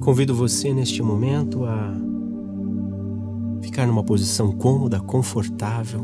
Convido 0.00 0.34
você 0.34 0.72
neste 0.72 1.02
momento 1.02 1.64
a 1.64 1.92
ficar 3.60 3.86
numa 3.86 4.04
posição 4.04 4.52
cômoda, 4.52 5.00
confortável, 5.00 6.00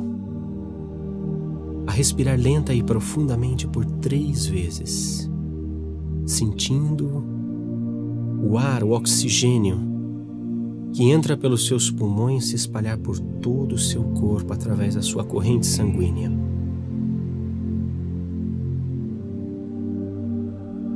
a 1.87 1.93
respirar 1.93 2.37
lenta 2.37 2.75
e 2.75 2.83
profundamente 2.83 3.67
por 3.69 3.85
três 3.85 4.45
vezes, 4.47 5.31
sentindo 6.27 7.25
o 8.43 8.59
ar, 8.59 8.83
o 8.83 8.91
oxigênio 8.91 9.79
que 10.93 11.11
entra 11.11 11.37
pelos 11.37 11.67
seus 11.67 11.89
pulmões 11.89 12.47
se 12.47 12.57
espalhar 12.57 12.99
por 12.99 13.19
todo 13.19 13.77
o 13.77 13.79
seu 13.79 14.03
corpo 14.03 14.53
através 14.53 14.97
da 14.97 15.03
sua 15.03 15.25
corrente 15.25 15.67
sanguínea. 15.67 16.31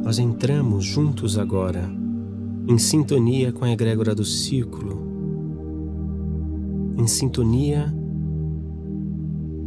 Nós 0.03 0.19
entramos 0.19 0.85
juntos 0.85 1.39
agora 1.39 1.89
em 2.69 2.79
sintonia 2.79 3.53
com 3.53 3.65
a 3.65 3.71
egrégora 3.71 4.15
do 4.15 4.25
círculo, 4.25 5.01
em 6.99 7.07
sintonia 7.07 7.95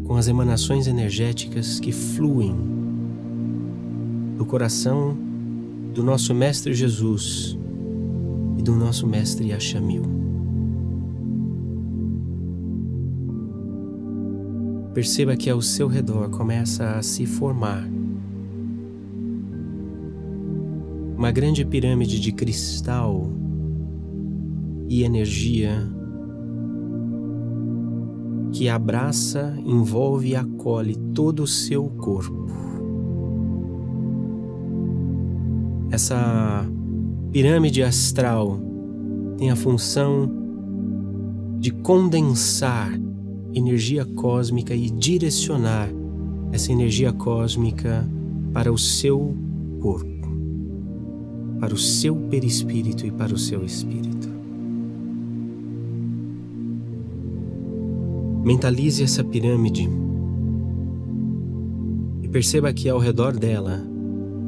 com 0.03 0.17
as 0.17 0.27
emanações 0.27 0.87
energéticas 0.87 1.79
que 1.79 1.91
fluem 1.91 2.55
do 4.37 4.45
coração 4.45 5.15
do 5.93 6.03
nosso 6.03 6.33
Mestre 6.33 6.73
Jesus 6.73 7.57
e 8.57 8.61
do 8.61 8.75
nosso 8.75 9.07
Mestre 9.07 9.47
Yashamil. 9.49 10.03
Perceba 14.93 15.37
que 15.37 15.49
ao 15.49 15.61
seu 15.61 15.87
redor 15.87 16.29
começa 16.29 16.97
a 16.97 17.01
se 17.01 17.25
formar 17.25 17.98
uma 21.19 21.33
grande 21.33 21.65
pirâmide 21.65 22.17
de 22.17 22.31
cristal 22.31 23.29
e 24.87 25.03
energia 25.03 25.85
que 28.53 28.69
abraça, 28.69 29.53
envolve 29.65 30.29
e 30.29 30.35
acolhe 30.37 30.95
todo 31.13 31.43
o 31.43 31.47
seu 31.47 31.89
corpo. 31.89 32.45
Essa 35.91 36.65
pirâmide 37.33 37.83
astral 37.83 38.57
tem 39.37 39.51
a 39.51 39.57
função 39.57 40.31
de 41.59 41.69
condensar 41.69 42.97
energia 43.53 44.05
cósmica 44.05 44.73
e 44.73 44.89
direcionar 44.89 45.89
essa 46.53 46.71
energia 46.71 47.11
cósmica 47.11 48.09
para 48.53 48.71
o 48.71 48.77
seu 48.77 49.35
corpo 49.81 50.18
para 51.59 51.73
o 51.73 51.77
seu 51.77 52.15
perispírito 52.15 53.05
e 53.05 53.11
para 53.11 53.33
o 53.33 53.37
seu 53.37 53.65
espírito. 53.65 54.29
Mentalize 58.43 59.03
essa 59.03 59.23
pirâmide 59.23 59.89
e 62.23 62.27
perceba 62.29 62.71
que 62.71 62.87
ao 62.87 62.97
redor 62.97 63.37
dela, 63.37 63.85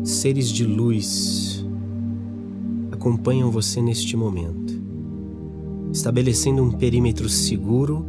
seres 0.04 0.50
de 0.50 0.66
luz 0.66 1.66
acompanham 2.92 3.52
você 3.52 3.82
neste 3.82 4.16
momento, 4.16 4.82
estabelecendo 5.92 6.64
um 6.64 6.72
perímetro 6.72 7.28
seguro 7.28 8.06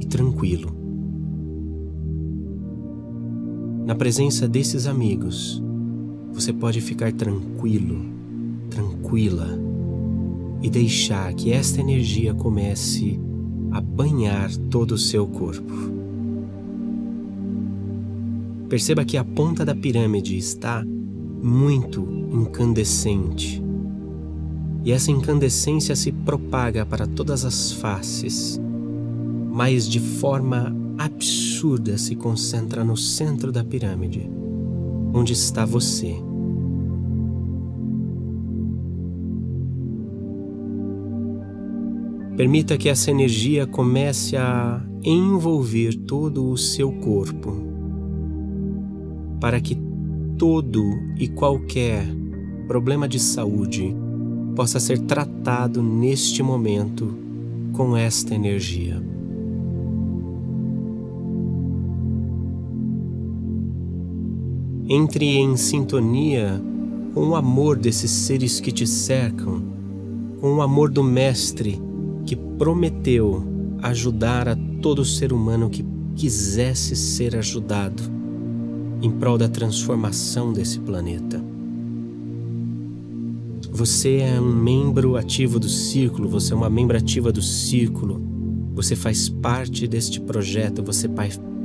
e 0.00 0.06
tranquilo. 0.06 0.74
Na 3.86 3.94
presença 3.94 4.48
desses 4.48 4.86
amigos, 4.86 5.62
você 6.32 6.52
pode 6.52 6.80
ficar 6.80 7.12
tranquilo 7.12 8.11
tranquila 8.72 9.48
e 10.62 10.70
deixar 10.70 11.34
que 11.34 11.52
esta 11.52 11.80
energia 11.80 12.32
comece 12.32 13.20
a 13.70 13.80
banhar 13.80 14.54
todo 14.70 14.92
o 14.92 14.98
seu 14.98 15.26
corpo. 15.26 15.72
Perceba 18.68 19.04
que 19.04 19.16
a 19.16 19.24
ponta 19.24 19.64
da 19.64 19.74
pirâmide 19.74 20.36
está 20.36 20.82
muito 21.42 22.06
incandescente. 22.32 23.62
E 24.84 24.92
essa 24.92 25.10
incandescência 25.10 25.94
se 25.94 26.10
propaga 26.10 26.86
para 26.86 27.06
todas 27.06 27.44
as 27.44 27.72
faces, 27.72 28.60
mas 29.52 29.86
de 29.86 30.00
forma 30.00 30.74
absurda 30.96 31.98
se 31.98 32.14
concentra 32.16 32.82
no 32.82 32.96
centro 32.96 33.52
da 33.52 33.62
pirâmide, 33.62 34.28
onde 35.12 35.34
está 35.34 35.64
você. 35.64 36.31
Permita 42.36 42.78
que 42.78 42.88
essa 42.88 43.10
energia 43.10 43.66
comece 43.66 44.36
a 44.38 44.82
envolver 45.04 45.94
todo 45.94 46.48
o 46.48 46.56
seu 46.56 46.90
corpo, 46.90 47.52
para 49.38 49.60
que 49.60 49.76
todo 50.38 50.82
e 51.18 51.28
qualquer 51.28 52.06
problema 52.66 53.06
de 53.06 53.20
saúde 53.20 53.94
possa 54.56 54.80
ser 54.80 55.00
tratado 55.00 55.82
neste 55.82 56.42
momento 56.42 57.14
com 57.74 57.94
esta 57.94 58.34
energia. 58.34 59.02
Entre 64.88 65.36
em 65.36 65.56
sintonia 65.56 66.62
com 67.12 67.28
o 67.28 67.36
amor 67.36 67.76
desses 67.76 68.10
seres 68.10 68.58
que 68.58 68.72
te 68.72 68.86
cercam, 68.86 69.62
com 70.40 70.54
o 70.54 70.62
amor 70.62 70.90
do 70.90 71.04
Mestre 71.04 71.80
que 72.26 72.36
prometeu 72.36 73.44
ajudar 73.82 74.48
a 74.48 74.56
todo 74.80 75.04
ser 75.04 75.32
humano 75.32 75.68
que 75.68 75.84
quisesse 76.14 76.94
ser 76.94 77.36
ajudado 77.36 78.02
em 79.00 79.10
prol 79.10 79.36
da 79.36 79.48
transformação 79.48 80.52
desse 80.52 80.78
planeta. 80.78 81.42
Você 83.70 84.18
é 84.18 84.40
um 84.40 84.54
membro 84.54 85.16
ativo 85.16 85.58
do 85.58 85.68
círculo, 85.68 86.28
você 86.28 86.52
é 86.52 86.56
uma 86.56 86.70
membro 86.70 86.96
ativa 86.96 87.32
do 87.32 87.42
círculo, 87.42 88.20
você 88.74 88.94
faz 88.94 89.28
parte 89.28 89.88
deste 89.88 90.20
projeto, 90.20 90.82
você 90.82 91.08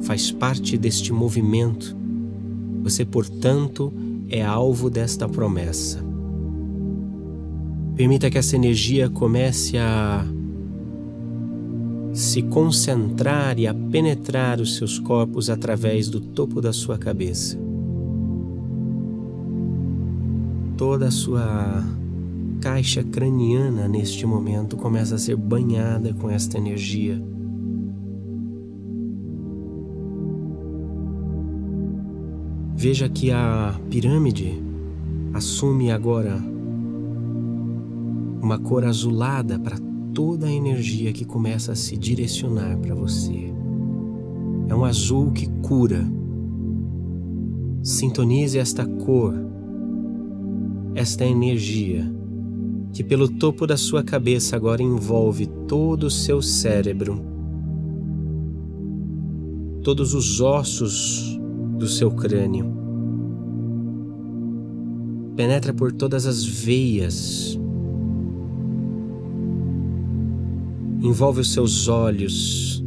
faz 0.01 0.31
parte 0.31 0.77
deste 0.77 1.11
movimento. 1.11 1.95
Você, 2.83 3.03
portanto, 3.03 3.91
é 4.29 4.41
alvo 4.43 4.89
desta 4.89 5.27
promessa. 5.27 6.03
Permita 7.95 8.29
que 8.29 8.37
essa 8.37 8.55
energia 8.55 9.09
comece 9.09 9.77
a 9.77 10.25
se 12.17 12.41
concentrar 12.41 13.59
e 13.59 13.67
a 13.67 13.75
penetrar 13.75 14.59
os 14.59 14.75
seus 14.75 14.97
corpos 14.97 15.51
através 15.51 16.09
do 16.09 16.19
topo 16.19 16.59
da 16.59 16.73
sua 16.73 16.97
cabeça. 16.97 17.59
Toda 20.75 21.09
a 21.09 21.11
sua 21.11 21.83
caixa 22.59 23.03
craniana 23.03 23.87
neste 23.87 24.25
momento 24.25 24.75
começa 24.75 25.13
a 25.13 25.19
ser 25.19 25.35
banhada 25.35 26.11
com 26.15 26.27
esta 26.27 26.57
energia. 26.57 27.21
Veja 32.75 33.07
que 33.07 33.29
a 33.29 33.79
pirâmide 33.91 34.59
assume 35.35 35.91
agora 35.91 36.35
uma 38.41 38.57
cor 38.57 38.85
azulada 38.85 39.59
para 39.59 39.86
toda 40.17 40.47
a 40.47 40.51
energia 40.51 41.13
que 41.13 41.23
começa 41.23 41.73
a 41.73 41.75
se 41.75 41.95
direcionar 41.95 42.75
para 42.79 42.95
você. 42.95 43.53
É 44.67 44.73
um 44.73 44.83
azul 44.83 45.31
que 45.31 45.45
cura. 45.61 46.03
Sintonize 47.83 48.57
esta 48.57 48.83
cor, 48.83 49.35
esta 50.95 51.23
energia 51.23 52.11
que 52.91 53.03
pelo 53.03 53.29
topo 53.29 53.67
da 53.67 53.77
sua 53.77 54.03
cabeça 54.03 54.55
agora 54.55 54.81
envolve 54.81 55.45
todo 55.67 56.07
o 56.07 56.11
seu 56.11 56.41
cérebro, 56.41 57.21
todos 59.83 60.15
os 60.15 60.41
ossos 60.41 61.39
do 61.77 61.87
seu 61.87 62.09
crânio. 62.09 62.75
Penetra 65.35 65.75
por 65.75 65.91
todas 65.91 66.25
as 66.25 66.43
veias 66.43 67.59
envolve 71.07 71.41
os 71.41 71.53
seus 71.53 71.87
olhos, 71.87 72.83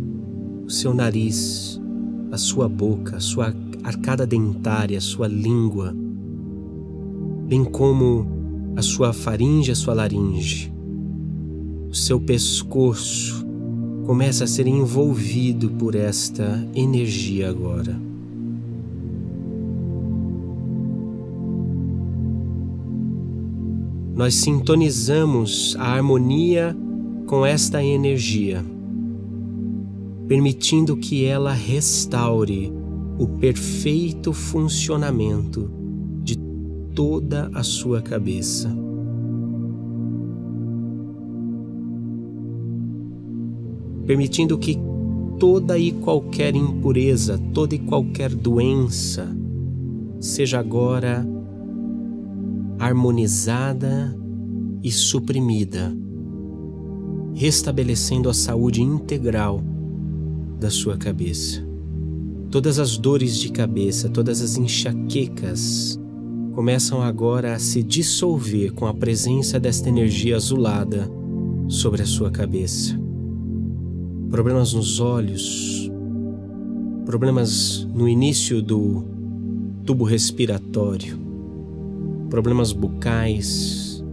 o 0.64 0.70
seu 0.70 0.94
nariz, 0.94 1.81
a 2.31 2.38
sua 2.38 2.69
boca, 2.69 3.17
a 3.17 3.20
sua 3.20 3.55
arcada 3.82 4.26
dentária, 4.26 4.99
a 4.99 5.00
sua 5.00 5.26
língua, 5.26 5.94
bem 7.49 7.64
como 7.64 8.26
a 8.76 8.82
sua 8.82 9.12
faringe, 9.12 9.72
a 9.72 9.75
sua 9.75 9.94
laringe. 9.94 10.72
O 11.90 11.94
seu 11.94 12.20
pescoço 12.20 13.44
começa 14.06 14.44
a 14.44 14.46
ser 14.46 14.66
envolvido 14.66 15.70
por 15.70 15.94
esta 15.94 16.64
energia 16.75 17.49
agora. 17.49 18.11
nós 24.20 24.34
sintonizamos 24.34 25.75
a 25.78 25.94
harmonia 25.94 26.76
com 27.31 27.47
esta 27.47 27.81
energia, 27.81 28.61
permitindo 30.27 30.97
que 30.97 31.25
ela 31.25 31.53
restaure 31.53 32.73
o 33.21 33.29
perfeito 33.29 34.32
funcionamento 34.32 35.71
de 36.25 36.37
toda 36.93 37.49
a 37.55 37.62
sua 37.62 38.03
cabeça. 38.03 38.69
Permitindo 44.05 44.59
que 44.59 44.76
toda 45.38 45.79
e 45.79 45.93
qualquer 45.93 46.56
impureza, 46.56 47.38
toda 47.55 47.76
e 47.76 47.79
qualquer 47.79 48.35
doença 48.35 49.29
seja 50.19 50.59
agora 50.59 51.25
harmonizada 52.76 54.19
e 54.83 54.91
suprimida, 54.91 55.97
restabelecendo 57.35 58.29
a 58.29 58.35
saúde 58.35 58.82
integral 58.82 59.62
da 60.59 60.71
sua 60.71 60.97
cabeça. 60.97 61.65
Todas 62.50 62.79
as 62.79 62.97
dores 62.97 63.37
de 63.37 63.50
cabeça, 63.50 64.09
todas 64.09 64.43
as 64.43 64.56
enxaquecas 64.56 65.99
começam 66.55 67.00
agora 67.00 67.55
a 67.55 67.59
se 67.59 67.82
dissolver 67.82 68.73
com 68.73 68.87
a 68.87 68.93
presença 68.93 69.59
desta 69.59 69.88
energia 69.88 70.37
azulada 70.37 71.11
sobre 71.69 72.03
a 72.03 72.06
sua 72.06 72.31
cabeça. 72.31 72.99
Problemas 74.29 74.75
nos 74.75 75.00
olhos, 75.00 75.91
problemas 77.06 77.88
no 77.94 78.09
início 78.09 78.61
do 78.61 79.05
tubo 79.87 80.05
respiratório, 80.05 81.19
problemas 82.29 82.73
bucais, 82.73 84.05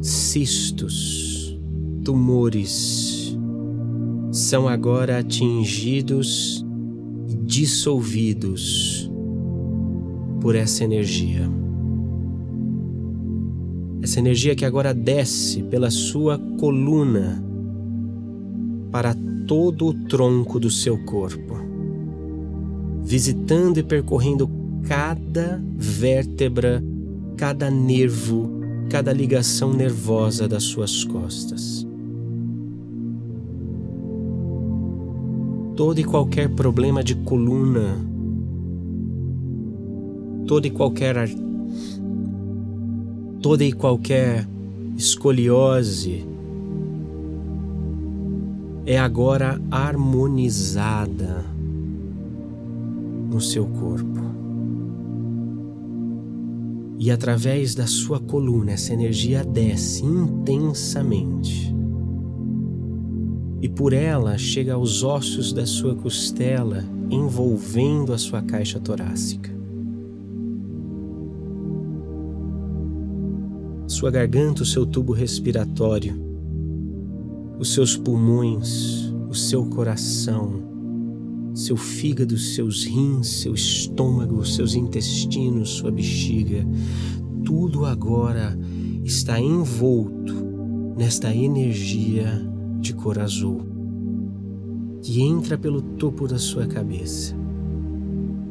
cistos, 0.00 1.23
tumores 2.04 3.36
são 4.30 4.68
agora 4.68 5.18
atingidos 5.18 6.64
dissolvidos 7.44 9.10
por 10.40 10.54
essa 10.54 10.84
energia. 10.84 11.50
Essa 14.02 14.18
energia 14.18 14.54
que 14.54 14.66
agora 14.66 14.92
desce 14.92 15.62
pela 15.62 15.90
sua 15.90 16.38
coluna 16.60 17.42
para 18.92 19.16
todo 19.46 19.86
o 19.86 19.94
tronco 19.94 20.60
do 20.60 20.70
seu 20.70 21.02
corpo, 21.06 21.54
visitando 23.02 23.78
e 23.78 23.82
percorrendo 23.82 24.50
cada 24.86 25.62
vértebra, 25.74 26.84
cada 27.36 27.70
nervo, 27.70 28.60
cada 28.90 29.12
ligação 29.12 29.72
nervosa 29.72 30.46
das 30.46 30.64
suas 30.64 31.02
costas. 31.02 31.93
Todo 35.76 35.98
e 35.98 36.04
qualquer 36.04 36.48
problema 36.50 37.02
de 37.02 37.16
coluna, 37.16 37.98
todo 40.46 40.66
e 40.66 40.70
qualquer 40.70 41.28
toda 43.40 43.64
e 43.64 43.72
qualquer 43.72 44.48
escoliose 44.96 46.24
é 48.86 48.98
agora 48.98 49.60
harmonizada 49.70 51.44
no 53.30 53.40
seu 53.40 53.66
corpo. 53.66 54.22
E 56.98 57.10
através 57.10 57.74
da 57.74 57.86
sua 57.86 58.20
coluna, 58.20 58.72
essa 58.72 58.92
energia 58.92 59.44
desce 59.44 60.04
intensamente 60.04 61.73
por 63.74 63.92
ela 63.92 64.38
chega 64.38 64.74
aos 64.74 65.02
ossos 65.02 65.52
da 65.52 65.66
sua 65.66 65.94
costela, 65.94 66.84
envolvendo 67.10 68.12
a 68.12 68.18
sua 68.18 68.40
caixa 68.40 68.78
torácica. 68.78 69.52
Sua 73.86 74.10
garganta, 74.10 74.62
o 74.62 74.66
seu 74.66 74.86
tubo 74.86 75.12
respiratório, 75.12 76.14
os 77.58 77.74
seus 77.74 77.96
pulmões, 77.96 79.12
o 79.28 79.34
seu 79.34 79.66
coração, 79.66 80.62
seu 81.54 81.76
fígado, 81.76 82.38
seus 82.38 82.84
rins, 82.84 83.42
seu 83.42 83.54
estômago, 83.54 84.44
seus 84.44 84.74
intestinos, 84.74 85.70
sua 85.70 85.90
bexiga, 85.90 86.66
tudo 87.44 87.84
agora 87.84 88.58
está 89.04 89.38
envolto 89.38 90.34
nesta 90.96 91.34
energia 91.34 92.53
de 92.84 92.92
cor 92.92 93.18
azul 93.18 93.62
que 95.02 95.22
entra 95.22 95.56
pelo 95.56 95.80
topo 95.80 96.28
da 96.28 96.38
sua 96.38 96.66
cabeça. 96.66 97.34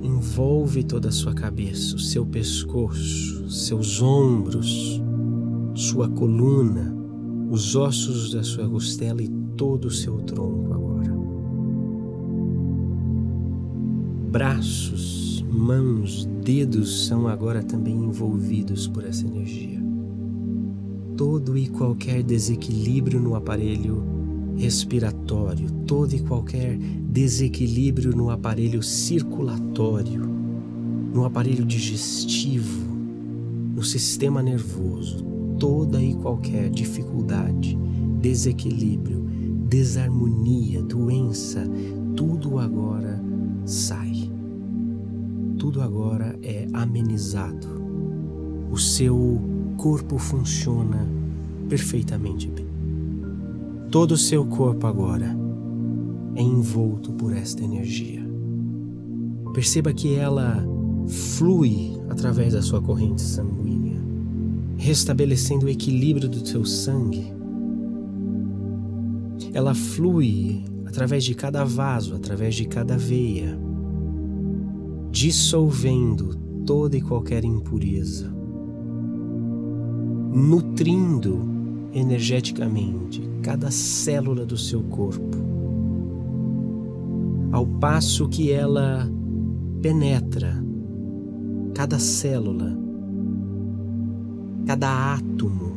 Envolve 0.01 0.83
toda 0.83 1.09
a 1.09 1.11
sua 1.11 1.35
cabeça, 1.35 1.95
o 1.95 1.99
seu 1.99 2.25
pescoço, 2.25 3.47
seus 3.49 4.01
ombros, 4.01 5.01
sua 5.75 6.09
coluna, 6.09 6.95
os 7.51 7.75
ossos 7.75 8.33
da 8.33 8.43
sua 8.43 8.67
costela 8.67 9.21
e 9.21 9.29
todo 9.55 9.85
o 9.85 9.91
seu 9.91 10.17
tronco 10.17 10.73
agora. 10.73 11.13
Braços, 14.31 15.45
mãos, 15.47 16.27
dedos 16.43 17.05
são 17.05 17.27
agora 17.27 17.61
também 17.61 17.95
envolvidos 17.95 18.87
por 18.87 19.05
essa 19.05 19.27
energia. 19.27 19.79
Todo 21.15 21.55
e 21.55 21.67
qualquer 21.67 22.23
desequilíbrio 22.23 23.19
no 23.19 23.35
aparelho 23.35 24.22
respiratório, 24.57 25.69
todo 25.85 26.13
e 26.13 26.19
qualquer 26.19 26.77
desequilíbrio 26.77 28.15
no 28.15 28.29
aparelho 28.29 28.81
circulatório, 28.81 30.21
no 31.13 31.25
aparelho 31.25 31.65
digestivo, 31.65 32.93
no 33.75 33.83
sistema 33.83 34.41
nervoso, 34.41 35.23
toda 35.59 36.01
e 36.01 36.13
qualquer 36.15 36.69
dificuldade, 36.69 37.77
desequilíbrio, 38.19 39.21
desarmonia, 39.67 40.81
doença, 40.81 41.63
tudo 42.15 42.59
agora 42.59 43.21
sai. 43.65 44.31
Tudo 45.57 45.81
agora 45.81 46.37
é 46.41 46.67
amenizado. 46.73 47.67
O 48.71 48.77
seu 48.77 49.39
corpo 49.77 50.17
funciona 50.17 51.07
perfeitamente 51.69 52.47
bem. 52.49 52.72
Todo 53.93 54.13
o 54.13 54.17
seu 54.17 54.43
corpo 54.43 54.87
agora 54.87 55.37
é 56.35 56.41
envolto 56.41 57.13
por 57.13 57.31
esta 57.31 57.63
energia. 57.63 58.27
Perceba 59.53 59.93
que 59.93 60.15
ela 60.15 60.65
flui 61.07 61.95
através 62.09 62.53
da 62.53 62.61
sua 62.63 62.81
corrente 62.81 63.21
sanguínea, 63.21 64.01
restabelecendo 64.77 65.67
o 65.67 65.69
equilíbrio 65.69 66.27
do 66.27 66.43
seu 66.43 66.65
sangue. 66.65 67.31
Ela 69.53 69.75
flui 69.75 70.65
através 70.87 71.23
de 71.23 71.35
cada 71.35 71.63
vaso, 71.63 72.15
através 72.15 72.55
de 72.55 72.65
cada 72.65 72.97
veia, 72.97 73.55
dissolvendo 75.11 76.35
toda 76.65 76.97
e 76.97 77.01
qualquer 77.01 77.45
impureza, 77.45 78.33
nutrindo 80.33 81.52
energeticamente 81.93 83.21
cada 83.41 83.69
célula 83.69 84.45
do 84.45 84.57
seu 84.57 84.81
corpo, 84.83 85.37
ao 87.51 87.67
passo 87.67 88.27
que 88.27 88.51
ela 88.51 89.07
penetra 89.81 90.63
cada 91.75 91.99
célula, 91.99 92.77
cada 94.65 95.13
átomo 95.13 95.73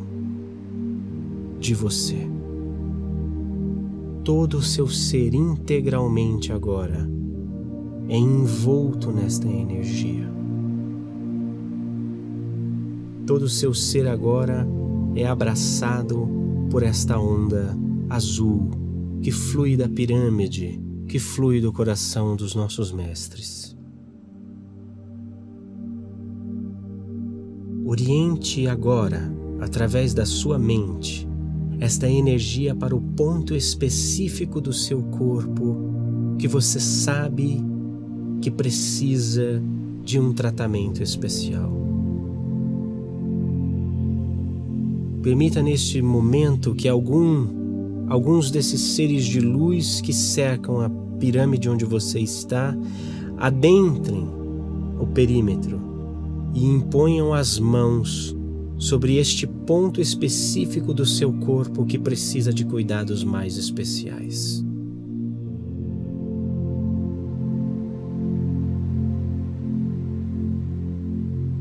de 1.59 1.75
você. 1.75 2.27
Todo 4.23 4.57
o 4.57 4.61
seu 4.61 4.87
ser 4.87 5.33
integralmente 5.33 6.51
agora 6.51 7.09
é 8.09 8.17
envolto 8.17 9.11
nesta 9.11 9.47
energia. 9.47 10.27
Todo 13.25 13.43
o 13.43 13.49
seu 13.49 13.73
ser 13.73 14.07
agora 14.07 14.67
é 15.17 15.27
abraçado 15.27 16.27
por 16.69 16.83
esta 16.83 17.19
onda 17.19 17.75
azul 18.09 18.69
que 19.21 19.31
flui 19.31 19.75
da 19.75 19.89
pirâmide, 19.89 20.79
que 21.07 21.17
flui 21.17 21.59
do 21.59 21.73
coração 21.73 22.35
dos 22.35 22.53
nossos 22.53 22.91
mestres. 22.91 23.75
Oriente 27.83 28.67
agora, 28.67 29.31
através 29.59 30.13
da 30.13 30.25
sua 30.25 30.59
mente, 30.59 31.27
esta 31.79 32.09
energia 32.09 32.75
para 32.75 32.95
o 32.95 33.01
ponto 33.01 33.55
específico 33.55 34.59
do 34.59 34.73
seu 34.73 35.01
corpo 35.03 35.77
que 36.37 36.47
você 36.47 36.79
sabe 36.79 37.63
que 38.41 38.51
precisa 38.51 39.61
de 40.03 40.19
um 40.19 40.33
tratamento 40.33 41.01
especial. 41.01 41.86
Permita 45.27 45.61
neste 45.61 46.01
momento 46.01 46.73
que 46.73 46.87
algum, 46.87 48.07
alguns 48.07 48.49
desses 48.49 48.79
seres 48.79 49.25
de 49.25 49.41
luz 49.41 49.99
que 49.99 50.13
cercam 50.13 50.79
a 50.79 50.89
pirâmide 51.19 51.67
onde 51.67 51.83
você 51.83 52.21
está 52.21 52.73
adentrem 53.35 54.25
o 54.97 55.05
perímetro 55.05 55.81
e 56.55 56.63
imponham 56.65 57.33
as 57.33 57.59
mãos 57.59 58.33
sobre 58.77 59.17
este 59.17 59.45
ponto 59.45 59.99
específico 59.99 60.93
do 60.93 61.05
seu 61.05 61.33
corpo 61.33 61.85
que 61.85 61.99
precisa 61.99 62.53
de 62.53 62.63
cuidados 62.63 63.21
mais 63.21 63.57
especiais. 63.57 64.63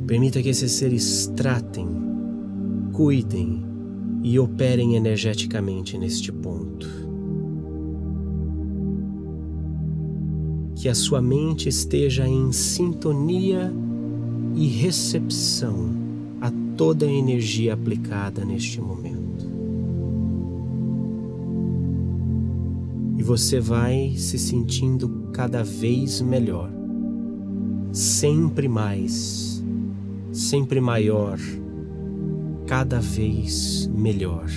Permita 0.06 0.40
que 0.40 0.50
esses 0.50 0.70
seres 0.70 1.26
tratem, 1.34 1.95
cuidem 2.96 3.62
e 4.22 4.38
operem 4.38 4.96
energeticamente 4.96 5.98
neste 5.98 6.32
ponto. 6.32 6.88
Que 10.74 10.88
a 10.88 10.94
sua 10.94 11.20
mente 11.20 11.68
esteja 11.68 12.26
em 12.26 12.50
sintonia 12.52 13.70
e 14.54 14.66
recepção 14.66 15.90
a 16.40 16.50
toda 16.74 17.04
a 17.04 17.12
energia 17.12 17.74
aplicada 17.74 18.46
neste 18.46 18.80
momento. 18.80 19.46
E 23.18 23.22
você 23.22 23.60
vai 23.60 24.14
se 24.16 24.38
sentindo 24.38 25.28
cada 25.34 25.62
vez 25.62 26.22
melhor, 26.22 26.70
sempre 27.92 28.68
mais 28.68 29.62
sempre 30.32 30.80
maior, 30.82 31.38
cada 32.66 32.98
vez 32.98 33.86
melhor. 33.94 34.50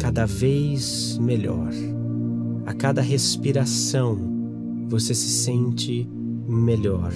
Cada 0.00 0.26
vez 0.26 1.16
melhor. 1.18 1.70
A 2.66 2.74
cada 2.74 3.00
respiração 3.00 4.18
você 4.88 5.14
se 5.14 5.28
sente 5.28 6.08
melhor. 6.48 7.12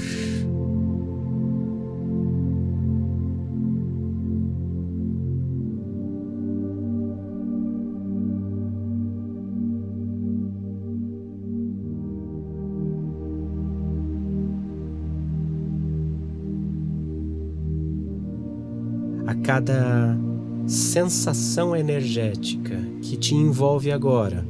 Cada 19.51 20.17
sensação 20.65 21.75
energética 21.75 22.81
que 23.03 23.17
te 23.17 23.35
envolve 23.35 23.91
agora, 23.91 24.47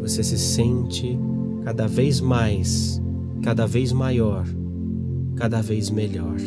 você 0.00 0.24
se 0.24 0.38
sente 0.38 1.18
cada 1.62 1.86
vez 1.86 2.22
mais, 2.22 3.02
cada 3.42 3.66
vez 3.66 3.92
maior, 3.92 4.46
cada 5.36 5.60
vez 5.60 5.90
melhor. 5.90 6.38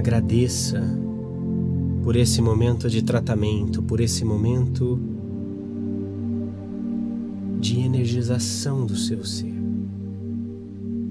Agradeça 0.00 0.82
por 2.02 2.16
esse 2.16 2.40
momento 2.40 2.88
de 2.88 3.02
tratamento, 3.02 3.82
por 3.82 4.00
esse 4.00 4.24
momento 4.24 4.98
de 7.60 7.80
energização 7.80 8.86
do 8.86 8.96
seu 8.96 9.22
ser, 9.26 9.52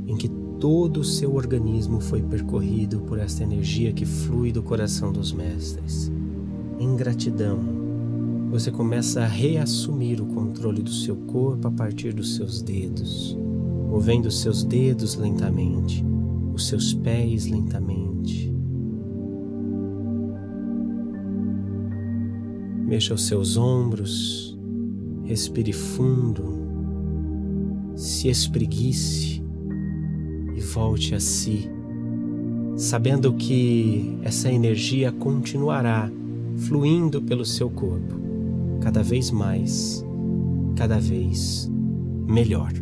em 0.08 0.18
que 0.18 0.28
todo 0.60 1.02
o 1.02 1.04
seu 1.04 1.36
organismo 1.36 2.02
foi 2.02 2.24
percorrido 2.24 3.02
por 3.02 3.20
esta 3.20 3.44
energia 3.44 3.94
que 3.94 4.08
flui 4.08 4.52
do 4.52 4.64
coração 4.64 5.14
dos 5.14 5.32
mestres. 5.32 6.12
Em 6.80 6.96
gratidão, 6.96 7.60
você 8.50 8.72
começa 8.72 9.22
a 9.22 9.28
reassumir 9.28 10.20
o 10.20 10.26
controle 10.26 10.82
do 10.82 10.92
seu 10.92 11.16
corpo 11.16 11.68
a 11.68 11.72
partir 11.72 12.12
dos 12.12 12.38
seus 12.38 12.60
dedos, 12.60 13.38
movendo 13.88 14.26
os 14.26 14.42
seus 14.42 14.64
dedos 14.64 15.14
lentamente, 15.14 16.04
os 16.56 16.68
seus 16.68 16.92
pés 16.92 17.46
lentamente 17.46 18.09
Mexa 22.90 23.14
os 23.14 23.28
seus 23.28 23.56
ombros, 23.56 24.58
respire 25.24 25.72
fundo, 25.72 26.44
se 27.96 28.30
espreguice 28.30 29.44
e 30.56 30.60
volte 30.60 31.14
a 31.14 31.20
si, 31.20 31.70
sabendo 32.76 33.32
que 33.34 34.18
essa 34.24 34.52
energia 34.52 35.12
continuará 35.12 36.12
fluindo 36.58 37.22
pelo 37.22 37.46
seu 37.46 37.70
corpo, 37.70 38.16
cada 38.82 39.04
vez 39.04 39.30
mais, 39.30 40.04
cada 40.76 41.00
vez 41.00 41.70
melhor. 42.28 42.74